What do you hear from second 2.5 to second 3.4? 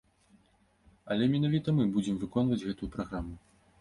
гэтую праграму.